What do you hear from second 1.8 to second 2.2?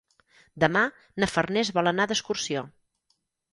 anar